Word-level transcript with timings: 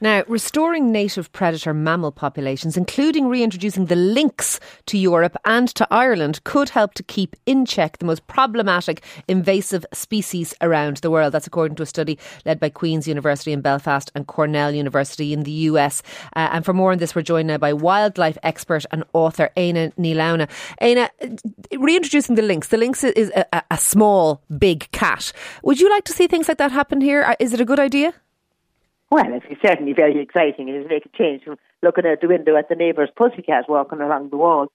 Now, 0.00 0.22
restoring 0.28 0.92
native 0.92 1.32
predator 1.32 1.74
mammal 1.74 2.12
populations, 2.12 2.76
including 2.76 3.28
reintroducing 3.28 3.86
the 3.86 3.96
lynx 3.96 4.60
to 4.86 4.96
Europe 4.96 5.36
and 5.44 5.68
to 5.74 5.88
Ireland, 5.90 6.44
could 6.44 6.68
help 6.68 6.94
to 6.94 7.02
keep 7.02 7.34
in 7.46 7.66
check 7.66 7.98
the 7.98 8.04
most 8.04 8.26
problematic 8.28 9.02
invasive 9.26 9.84
species 9.92 10.54
around 10.60 10.98
the 10.98 11.10
world. 11.10 11.32
That's 11.32 11.48
according 11.48 11.76
to 11.76 11.82
a 11.82 11.86
study 11.86 12.16
led 12.46 12.60
by 12.60 12.68
Queen's 12.68 13.08
University 13.08 13.52
in 13.52 13.60
Belfast 13.60 14.12
and 14.14 14.28
Cornell 14.28 14.72
University 14.72 15.32
in 15.32 15.42
the 15.42 15.50
US. 15.50 16.02
Uh, 16.36 16.48
and 16.52 16.64
for 16.64 16.72
more 16.72 16.92
on 16.92 16.98
this, 16.98 17.16
we're 17.16 17.22
joined 17.22 17.48
now 17.48 17.58
by 17.58 17.72
wildlife 17.72 18.38
expert 18.44 18.84
and 18.92 19.02
author 19.14 19.50
Éanna 19.56 19.92
Ní 19.96 20.14
Lamhna. 20.14 20.48
Éanna, 20.80 21.10
reintroducing 21.76 22.36
the 22.36 22.42
lynx. 22.42 22.68
The 22.68 22.76
lynx 22.76 23.02
is 23.02 23.32
a, 23.34 23.62
a 23.70 23.78
small, 23.78 24.42
big 24.58 24.88
cat. 24.92 25.32
Would 25.64 25.80
you 25.80 25.90
like 25.90 26.04
to 26.04 26.12
see 26.12 26.28
things 26.28 26.46
like 26.46 26.58
that 26.58 26.70
happen 26.70 27.00
here? 27.00 27.24
Uh, 27.24 27.34
it 27.40 27.60
a 27.60 27.64
good 27.64 27.80
idea? 27.80 28.14
Well, 29.10 29.40
it's 29.48 29.62
certainly 29.62 29.94
very 29.94 30.20
exciting. 30.20 30.68
It 30.68 30.74
is 30.74 30.88
make 30.88 31.06
a 31.06 31.16
change 31.16 31.44
from 31.44 31.56
looking 31.82 32.06
out 32.06 32.20
the 32.20 32.28
window 32.28 32.56
at 32.56 32.68
the 32.68 32.74
neighbour's 32.74 33.10
pussycat 33.16 33.68
walking 33.68 34.00
along 34.00 34.30
the 34.30 34.36
wall. 34.36 34.68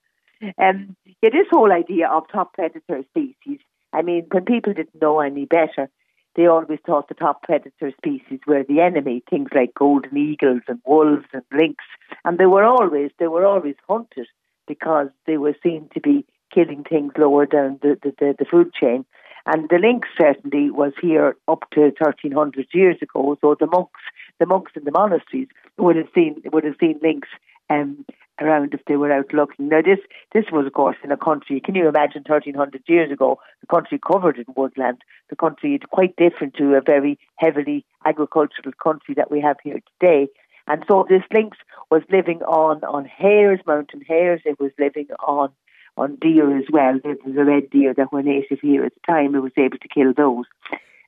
Um, 0.58 0.96
yeah, 1.22 1.30
this 1.30 1.48
whole 1.52 1.72
idea 1.72 2.08
of 2.09 2.23
top 2.32 2.54
predator 2.54 3.04
species, 3.09 3.59
I 3.94 4.02
mean, 4.02 4.26
when 4.32 4.46
people 4.46 4.73
didn't 4.73 5.02
know 5.02 5.20
any 5.20 5.46
better, 5.46 5.90
they 6.36 6.48
always 6.48 6.80
thought 6.86 7.08
the 7.08 7.14
top 7.14 7.44
predator 7.44 7.92
species 7.98 8.40
were 8.48 8.64
the 8.64 8.82
enemy, 8.82 9.23
things 9.30 9.50
like 9.54 9.76
golden 9.76 10.18
eagles 10.18 10.62
and 10.68 10.81
wolves 10.86 11.28
and 11.31 11.44
lynx. 11.52 11.84
And 12.26 12.38
they 12.38 12.48
were 12.48 12.64
always 12.64 13.12
they 13.20 13.28
were 13.28 13.45
always 13.45 13.76
hunted 13.88 14.28
because 14.68 15.09
they 15.28 15.38
were 15.38 15.56
seen 15.62 15.90
to 15.94 16.02
be 16.02 16.26
killing 16.54 16.84
things 16.84 17.14
lower 17.18 17.45
down 17.45 17.80
the, 17.81 17.98
the, 18.02 18.14
the, 18.20 18.36
the 18.40 18.45
food 18.45 18.73
chain. 18.73 19.06
And 19.45 19.68
the 19.70 19.78
lynx 19.78 20.08
certainly 20.20 20.72
was 20.72 20.94
here 21.02 21.36
up 21.47 21.70
to 21.72 21.81
1300 21.81 22.68
years 22.73 22.97
ago. 23.02 23.38
So 23.42 23.56
the 23.59 23.68
monks, 23.68 24.00
the 24.39 24.45
monks 24.45 24.73
in 24.76 24.84
the 24.84 24.92
monasteries 24.92 25.48
would 25.78 25.95
have 25.95 26.08
seen 26.14 26.42
would 26.52 26.64
have 26.64 26.76
seen 26.80 27.00
lynx 27.02 27.28
um, 27.70 28.06
around 28.40 28.73
if 28.73 28.81
they 28.86 28.95
were 28.95 29.12
out 29.12 29.34
looking. 29.34 29.70
Now 29.70 29.81
this 29.81 30.00
this 30.34 30.45
was 30.52 30.66
of 30.66 30.73
course 30.73 30.98
in 31.03 31.12
a 31.12 31.17
country. 31.17 31.59
Can 31.59 31.75
you 31.75 31.88
imagine 31.88 32.23
1300 32.25 32.84
years 32.88 33.12
ago? 33.12 33.40
The 33.62 33.67
country 33.67 34.00
covered 34.06 34.38
in 34.38 34.45
woodland. 34.56 35.02
The 35.30 35.36
country 35.36 35.75
is 35.75 35.81
quite 35.90 36.16
different 36.16 36.56
to 36.56 36.75
a 36.75 36.81
very 36.81 37.20
heavily 37.38 37.86
agricultural 38.06 38.73
country 38.81 39.14
that 39.16 39.31
we 39.31 39.42
have 39.42 39.58
here 39.64 39.80
today. 40.00 40.28
And 40.68 40.84
so 40.88 41.06
this 41.08 41.23
lynx 41.34 41.58
was 41.92 42.03
living 42.09 42.42
on 42.44 42.84
on 42.84 43.06
hares, 43.06 43.59
mountain 43.68 44.02
hares. 44.02 44.42
It 44.45 44.59
was 44.59 44.72
living 44.80 45.08
on 45.25 45.50
on 45.97 46.16
deer 46.16 46.58
as 46.58 46.66
well. 46.72 47.00
There 47.03 47.16
was 47.25 47.36
a 47.38 47.44
red 47.44 47.70
deer 47.70 47.94
that 47.94 48.12
were 48.12 48.23
native 48.23 48.59
here 48.62 48.86
at 48.86 48.94
the 48.94 49.02
time. 49.06 49.36
It 49.36 49.40
was 49.40 49.52
able 49.58 49.78
to 49.78 49.88
kill 49.88 50.14
those. 50.14 50.45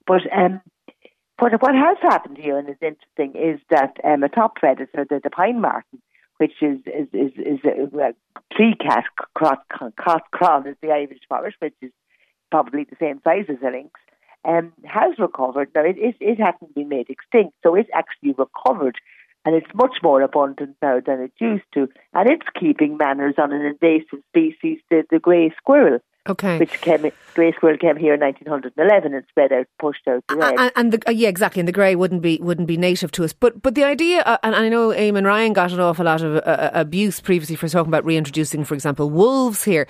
But 0.06 0.22
um, 0.32 0.62
but 1.38 1.62
what 1.62 1.76
has 1.76 1.98
happened 2.02 2.38
here, 2.38 2.58
and 2.58 2.70
is 2.70 2.76
interesting, 2.82 3.34
is 3.36 3.60
that 3.70 3.98
um, 4.04 4.24
a 4.24 4.30
top 4.30 4.56
predator, 4.56 5.06
the, 5.10 5.20
the 5.24 5.30
pine 5.30 5.62
marten, 5.62 6.02
which 6.38 6.54
is 6.62 6.80
is 6.86 7.08
is, 7.14 7.32
is 7.38 7.60
a, 7.66 7.98
a 8.00 8.14
tree 8.54 8.76
cat, 8.80 9.06
cross 9.34 9.58
cross 10.32 10.66
is 10.66 10.76
the 10.82 10.92
Irish 10.92 11.20
forest, 11.28 11.58
which 11.60 11.76
is 11.82 11.92
probably 12.52 12.86
the 12.86 12.98
same 13.00 13.22
size 13.24 13.46
as 13.50 13.58
a 13.62 13.72
lynx, 13.72 13.92
um, 14.46 14.72
has 14.84 15.18
recovered. 15.20 15.70
Now 15.76 15.84
it, 15.84 15.98
it 15.98 16.16
it 16.20 16.40
hasn't 16.40 16.76
been 16.76 16.90
made 16.90 17.10
extinct, 17.10 17.56
so 17.64 17.76
it's 17.76 17.90
actually 17.94 18.34
recovered 18.38 18.98
and 19.46 19.56
it's 19.56 19.74
much 19.76 19.98
more 20.02 20.22
abundant 20.22 20.76
now 20.82 21.00
than 21.06 21.22
it 21.22 21.32
used 21.40 21.66
to. 21.76 21.88
And 22.14 22.30
it's 22.30 22.48
keeping 22.60 22.98
manners 22.98 23.36
on 23.38 23.54
an 23.54 23.62
invasive 23.62 24.24
species, 24.30 24.80
the, 24.90 25.04
the 25.12 25.20
grey 25.20 25.54
squirrel. 25.56 26.00
Okay. 26.28 26.58
Which 26.58 26.82
came, 26.82 27.12
grey 27.36 27.52
squirrel 27.54 27.78
came 27.78 27.98
here 27.98 28.16
in 28.16 28.20
1911 28.20 29.14
and 29.14 29.24
spread 29.30 29.52
out, 29.52 29.68
pushed 29.78 30.08
out 30.08 30.24
the 30.28 30.38
red. 30.38 30.56
And, 30.58 30.72
and 30.76 30.92
the, 30.92 31.14
yeah, 31.14 31.30
exactly. 31.30 31.60
And 31.60 31.68
the 31.68 31.74
grey 31.74 31.96
wouldn't 31.96 32.24
be 32.24 32.40
wouldn't 32.42 32.68
be 32.68 32.78
native 32.78 33.12
to 33.14 33.24
us. 33.24 33.32
But 33.32 33.62
but 33.62 33.76
the 33.76 33.84
idea, 33.84 34.22
uh, 34.22 34.38
and 34.42 34.56
I 34.56 34.68
know 34.70 34.90
Eamon 34.90 35.26
Ryan 35.26 35.54
got 35.54 35.72
an 35.72 35.80
awful 35.80 36.06
lot 36.06 36.22
of 36.22 36.38
uh, 36.38 36.40
uh 36.40 36.72
abuse 36.74 37.20
previously 37.20 37.56
for 37.56 37.70
talking 37.70 37.92
about 37.92 38.06
reintroducing, 38.06 38.64
for 38.64 38.74
example, 38.74 39.10
wolves 39.10 39.64
here. 39.64 39.88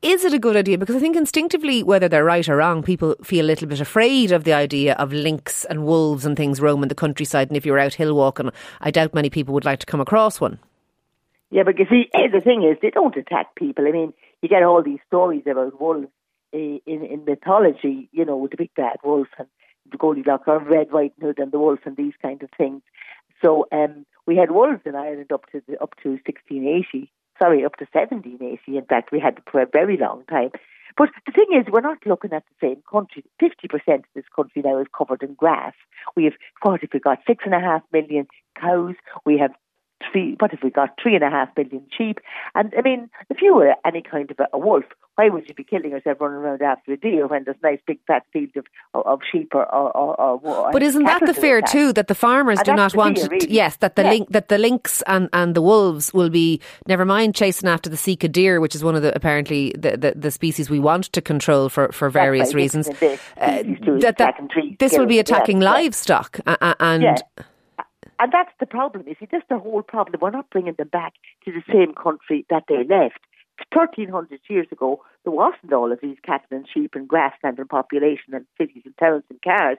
Is 0.00 0.24
it 0.24 0.34
a 0.34 0.38
good 0.38 0.56
idea? 0.56 0.76
Because 0.76 0.96
I 0.96 1.00
think 1.00 1.16
instinctively, 1.16 1.82
whether 1.82 2.08
they're 2.08 2.24
right 2.24 2.46
or 2.46 2.56
wrong, 2.56 2.82
people 2.82 3.16
feel 3.22 3.44
a 3.44 3.48
little 3.48 3.66
bit 3.66 3.80
afraid 3.80 4.32
of 4.32 4.44
the 4.44 4.52
idea 4.52 4.94
of 4.94 5.14
lynx 5.14 5.64
and 5.64 5.86
wolves 5.86 6.26
and 6.26 6.36
things 6.36 6.60
roaming 6.60 6.88
the 6.88 6.94
countryside. 6.94 7.48
And 7.48 7.56
if 7.56 7.64
you're 7.64 7.78
out 7.78 7.94
hill 7.94 8.14
walking, 8.14 8.50
I 8.82 8.90
doubt 8.90 9.14
many 9.14 9.30
people 9.30 9.54
would 9.54 9.64
like 9.64 9.78
to 9.78 9.86
come 9.86 10.02
across 10.02 10.42
one. 10.42 10.58
Yeah, 11.50 11.62
but 11.62 11.78
you 11.78 11.86
see, 11.88 12.10
the 12.32 12.40
thing 12.40 12.64
is, 12.64 12.76
they 12.82 12.90
don't 12.90 13.16
attack 13.16 13.54
people. 13.54 13.86
I 13.86 13.92
mean, 13.92 14.12
you 14.44 14.48
get 14.50 14.62
all 14.62 14.82
these 14.82 14.98
stories 15.06 15.42
about 15.50 15.80
wolves 15.80 16.08
in, 16.52 16.80
in 16.86 17.24
mythology, 17.26 18.10
you 18.12 18.24
know, 18.26 18.36
with 18.36 18.50
the 18.50 18.58
big 18.58 18.74
bad 18.76 18.98
wolf 19.02 19.28
and 19.38 19.48
the 19.90 19.96
Goldilocks 19.96 20.44
or 20.46 20.58
Red 20.58 20.92
White 20.92 21.14
Hood 21.18 21.38
and 21.38 21.50
the 21.50 21.58
wolf 21.58 21.80
and 21.86 21.96
these 21.96 22.12
kind 22.20 22.42
of 22.42 22.50
things. 22.56 22.82
So 23.42 23.66
um, 23.72 24.04
we 24.26 24.36
had 24.36 24.50
wolves 24.50 24.82
in 24.84 24.94
Ireland 24.94 25.32
up 25.32 25.50
to 25.52 25.62
the, 25.66 25.82
up 25.82 25.94
to 26.02 26.10
1680 26.10 27.10
sorry, 27.40 27.64
up 27.64 27.76
to 27.76 27.86
1780. 27.90 28.76
In 28.76 28.84
fact, 28.84 29.12
we 29.12 29.20
had 29.20 29.40
for 29.50 29.60
a 29.60 29.66
very 29.66 29.96
long 29.96 30.24
time. 30.28 30.50
But 30.96 31.08
the 31.26 31.32
thing 31.32 31.46
is, 31.58 31.66
we're 31.70 31.80
not 31.80 32.06
looking 32.06 32.32
at 32.32 32.44
the 32.46 32.68
same 32.68 32.82
country. 32.88 33.24
50% 33.42 33.74
of 33.98 34.04
this 34.14 34.24
country 34.34 34.62
now 34.64 34.78
is 34.80 34.86
covered 34.96 35.22
in 35.22 35.34
grass. 35.34 35.74
We 36.14 36.24
have, 36.24 36.34
what 36.62 36.82
if 36.82 36.90
we've 36.92 37.02
got 37.02 37.18
six 37.26 37.44
and 37.44 37.54
a 37.54 37.60
half 37.60 37.82
million 37.92 38.28
cows? 38.60 38.94
We 39.26 39.38
have 39.38 39.50
three, 40.10 40.36
what 40.38 40.52
if 40.52 40.60
we 40.62 40.70
got 40.70 40.90
Three 41.02 41.14
and 41.14 41.24
a 41.24 41.30
half 41.30 41.54
billion 41.54 41.84
sheep? 41.96 42.18
And 42.54 42.72
I 42.76 42.82
mean, 42.82 43.10
if 43.30 43.38
you 43.42 43.54
were 43.54 43.74
any 43.84 44.02
kind 44.02 44.30
of 44.30 44.38
a, 44.38 44.46
a 44.52 44.58
wolf, 44.58 44.84
why 45.16 45.28
would 45.28 45.48
you 45.48 45.54
be 45.54 45.62
killing 45.62 45.90
yourself 45.90 46.20
running 46.20 46.38
around 46.38 46.60
after 46.62 46.92
a 46.92 46.96
deer 46.96 47.26
when 47.26 47.44
there's 47.44 47.56
nice 47.62 47.78
big 47.86 48.00
fat 48.06 48.24
field 48.32 48.50
of, 48.56 48.64
of, 48.94 49.20
sheep 49.30 49.54
or, 49.54 49.64
or, 49.72 49.96
or, 49.96 50.40
or 50.42 50.72
But 50.72 50.82
isn't 50.82 51.04
that 51.04 51.24
the 51.24 51.34
fear 51.34 51.62
too 51.62 51.92
that 51.92 52.08
the 52.08 52.14
farmers 52.14 52.58
and 52.58 52.66
do 52.66 52.74
not 52.74 52.94
want 52.96 53.18
fear, 53.18 53.28
really. 53.28 53.50
yes 53.50 53.76
that 53.76 53.96
the 53.96 54.02
yeah. 54.02 54.10
link 54.10 54.28
that 54.30 54.48
the 54.48 54.58
lynx 54.58 55.02
and, 55.06 55.28
and 55.32 55.54
the 55.54 55.62
wolves 55.62 56.12
will 56.12 56.30
be 56.30 56.60
never 56.88 57.04
mind 57.04 57.34
chasing 57.34 57.68
after 57.68 57.88
the 57.88 57.96
sika 57.96 58.28
deer 58.28 58.60
which 58.60 58.74
is 58.74 58.82
one 58.82 58.96
of 58.96 59.02
the 59.02 59.14
apparently 59.14 59.72
the, 59.78 59.96
the, 59.96 60.14
the 60.16 60.30
species 60.30 60.68
we 60.68 60.80
want 60.80 61.04
to 61.04 61.20
control 61.20 61.68
for, 61.68 61.92
for 61.92 62.10
various 62.10 62.48
right. 62.48 62.62
reasons 62.62 62.88
uh, 62.88 63.16
that, 63.36 64.16
that 64.18 64.34
this 64.78 64.98
will 64.98 65.06
be 65.06 65.18
attacking 65.18 65.62
yeah. 65.62 65.70
livestock 65.70 66.40
uh, 66.46 66.74
and 66.80 67.02
yeah. 67.02 67.16
And 68.18 68.32
that's 68.32 68.52
the 68.60 68.66
problem. 68.66 69.04
You 69.06 69.16
see, 69.18 69.28
that's 69.30 69.46
the 69.48 69.58
whole 69.58 69.82
problem. 69.82 70.20
We're 70.20 70.30
not 70.30 70.50
bringing 70.50 70.74
them 70.74 70.88
back 70.88 71.14
to 71.44 71.52
the 71.52 71.62
same 71.72 71.94
country 71.94 72.46
that 72.50 72.64
they 72.68 72.84
left. 72.84 73.20
1300 73.72 74.40
years 74.48 74.66
ago, 74.72 75.02
there 75.22 75.32
wasn't 75.32 75.72
all 75.72 75.92
of 75.92 76.00
these 76.00 76.16
cattle 76.24 76.46
and 76.50 76.66
sheep 76.72 76.94
and 76.94 77.08
grassland 77.08 77.58
and 77.58 77.68
population 77.68 78.34
and 78.34 78.46
cities 78.58 78.82
and 78.84 78.96
towns 78.98 79.22
and 79.30 79.40
cars. 79.42 79.78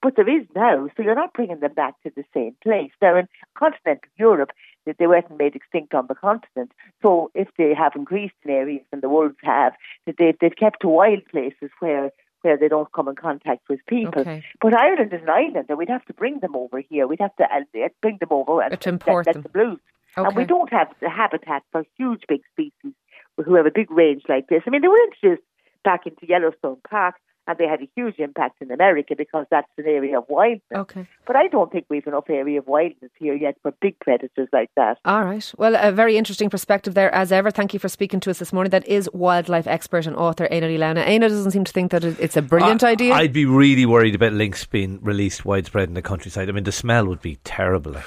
But 0.00 0.14
there 0.14 0.28
is 0.28 0.46
now, 0.54 0.88
so 0.96 1.02
you're 1.02 1.16
not 1.16 1.32
bringing 1.32 1.58
them 1.58 1.74
back 1.74 2.00
to 2.02 2.12
the 2.14 2.24
same 2.32 2.54
place. 2.62 2.92
Now, 3.02 3.16
in 3.16 3.28
continental 3.56 4.08
Europe, 4.16 4.50
they 4.86 5.06
weren't 5.06 5.36
made 5.36 5.56
extinct 5.56 5.92
on 5.92 6.06
the 6.06 6.14
continent. 6.14 6.70
So 7.02 7.30
if 7.34 7.48
they 7.58 7.74
have 7.74 7.96
increased 7.96 8.34
in 8.44 8.52
areas 8.52 8.84
and 8.92 9.02
the 9.02 9.08
wolves 9.08 9.34
have, 9.42 9.72
they've, 10.06 10.36
they've 10.40 10.56
kept 10.56 10.82
to 10.82 10.88
wild 10.88 11.24
places 11.30 11.70
where 11.80 12.12
where 12.42 12.56
they 12.56 12.68
don't 12.68 12.90
come 12.92 13.08
in 13.08 13.16
contact 13.16 13.68
with 13.68 13.80
people. 13.86 14.20
Okay. 14.20 14.44
But 14.60 14.74
Ireland 14.74 15.12
is 15.12 15.22
an 15.22 15.30
island, 15.30 15.66
and 15.68 15.78
we'd 15.78 15.88
have 15.88 16.04
to 16.06 16.12
bring 16.12 16.40
them 16.40 16.54
over 16.54 16.80
here. 16.80 17.06
We'd 17.06 17.20
have 17.20 17.34
to 17.36 17.44
uh, 17.44 17.88
bring 18.00 18.18
them 18.18 18.28
over 18.30 18.62
and 18.62 18.72
import 18.86 19.26
let, 19.26 19.34
them. 19.34 19.44
let 19.44 19.52
them 19.52 19.70
loose. 19.70 19.80
Okay. 20.16 20.26
And 20.26 20.36
we 20.36 20.44
don't 20.44 20.72
have 20.72 20.88
the 21.00 21.10
habitat 21.10 21.62
for 21.70 21.84
huge, 21.96 22.22
big 22.28 22.40
species 22.52 22.94
who 23.36 23.54
have 23.54 23.66
a 23.66 23.70
big 23.70 23.90
range 23.90 24.22
like 24.28 24.48
this. 24.48 24.62
I 24.66 24.70
mean, 24.70 24.82
they 24.82 24.88
were 24.88 25.04
introduced 25.04 25.42
back 25.84 26.06
into 26.06 26.26
Yellowstone 26.26 26.78
Park, 26.88 27.14
and 27.48 27.56
they 27.58 27.66
had 27.66 27.80
a 27.80 27.88
huge 27.96 28.18
impact 28.18 28.60
in 28.60 28.70
America 28.70 29.14
because 29.16 29.46
that's 29.50 29.66
an 29.78 29.86
area 29.86 30.18
of 30.18 30.24
wildness. 30.28 30.60
Okay. 30.72 31.06
But 31.26 31.34
I 31.34 31.48
don't 31.48 31.72
think 31.72 31.86
we've 31.88 32.06
enough 32.06 32.28
area 32.28 32.58
of 32.58 32.66
wildness 32.66 33.10
here 33.18 33.34
yet 33.34 33.56
for 33.62 33.72
big 33.80 33.98
predators 34.00 34.48
like 34.52 34.70
that. 34.76 34.98
All 35.06 35.24
right. 35.24 35.50
Well, 35.56 35.74
a 35.74 35.90
very 35.90 36.18
interesting 36.18 36.50
perspective 36.50 36.92
there 36.92 37.12
as 37.14 37.32
ever. 37.32 37.50
Thank 37.50 37.72
you 37.72 37.80
for 37.80 37.88
speaking 37.88 38.20
to 38.20 38.30
us 38.30 38.38
this 38.38 38.52
morning. 38.52 38.70
That 38.70 38.86
is 38.86 39.08
wildlife 39.14 39.66
expert 39.66 40.06
and 40.06 40.14
author 40.14 40.46
Éanna 40.48 40.64
Ní 40.64 40.78
Lamhna. 40.78 41.06
Éanna 41.06 41.28
doesn't 41.28 41.52
seem 41.52 41.64
to 41.64 41.72
think 41.72 41.90
that 41.90 42.04
it's 42.04 42.36
a 42.36 42.42
brilliant 42.42 42.84
I, 42.84 42.90
idea. 42.90 43.14
I'd 43.14 43.32
be 43.32 43.46
really 43.46 43.86
worried 43.86 44.14
about 44.14 44.34
lynx 44.34 44.66
being 44.66 45.00
released 45.02 45.46
widespread 45.46 45.88
in 45.88 45.94
the 45.94 46.02
countryside. 46.02 46.50
I 46.50 46.52
mean, 46.52 46.64
the 46.64 46.72
smell 46.72 47.06
would 47.06 47.22
be 47.22 47.36
terrible. 47.44 47.92
Like. 47.92 48.04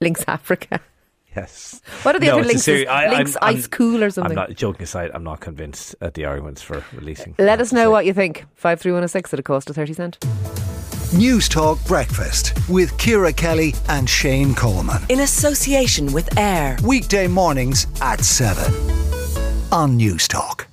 Lynx 0.00 0.24
Africa. 0.26 0.80
Yes. 1.36 1.82
What 2.02 2.16
are 2.16 2.18
the 2.18 2.26
no, 2.26 2.38
other 2.38 2.44
links? 2.44 2.62
Seri- 2.62 2.86
I, 2.86 3.10
links 3.10 3.36
I'm, 3.42 3.56
ice 3.56 3.64
I'm, 3.64 3.70
cool 3.70 4.02
or 4.02 4.10
something? 4.10 4.38
I'm 4.38 4.48
not 4.48 4.56
joking 4.56 4.82
aside. 4.82 5.10
I'm 5.12 5.24
not 5.24 5.40
convinced 5.40 5.94
at 6.00 6.14
the 6.14 6.24
arguments 6.24 6.62
for 6.62 6.82
releasing. 6.94 7.34
Let 7.38 7.60
us 7.60 7.72
know 7.72 7.90
what 7.90 8.06
you 8.06 8.14
think. 8.14 8.46
Five 8.54 8.80
three 8.80 8.92
one 8.92 9.00
zero 9.00 9.08
six 9.08 9.32
at 9.34 9.38
a 9.38 9.42
cost 9.42 9.68
of 9.68 9.76
thirty 9.76 9.92
cent. 9.92 10.18
News 11.14 11.48
Talk 11.48 11.84
Breakfast 11.86 12.52
with 12.68 12.96
Ciara 12.98 13.32
Kelly 13.32 13.74
and 13.88 14.08
Shane 14.08 14.54
Coleman 14.54 15.02
in 15.08 15.20
association 15.20 16.12
with 16.12 16.36
AIR 16.36 16.78
weekday 16.84 17.28
mornings 17.28 17.86
at 18.00 18.20
seven 18.20 18.72
on 19.70 19.96
News 19.96 20.26
Talk. 20.26 20.65